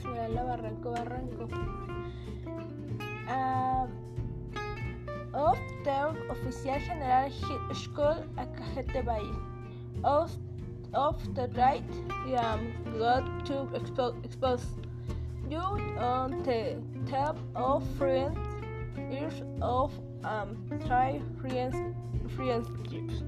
[0.00, 1.48] Franco.
[3.28, 3.90] Um,
[5.32, 9.36] of the Oficial General High School a Cajete Valle.
[10.02, 10.30] Of,
[10.94, 11.84] of the right
[12.38, 14.64] um, got to expo- expose
[15.48, 16.76] you on the
[17.10, 18.38] top of friends
[19.10, 19.92] years of
[20.24, 20.56] um,
[20.86, 21.76] try friends
[22.36, 23.22] friendships.